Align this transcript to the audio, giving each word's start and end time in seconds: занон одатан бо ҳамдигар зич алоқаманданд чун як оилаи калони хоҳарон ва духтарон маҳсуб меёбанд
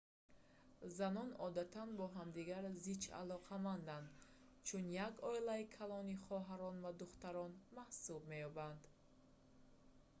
занон 0.97 1.29
одатан 1.47 1.89
бо 1.99 2.05
ҳамдигар 2.17 2.63
зич 2.85 3.03
алоқаманданд 3.21 4.09
чун 4.67 4.83
як 5.07 5.15
оилаи 5.31 5.63
калони 5.77 6.15
хоҳарон 6.25 6.75
ва 6.83 6.91
духтарон 7.01 7.51
маҳсуб 7.77 8.21
меёбанд 8.31 8.81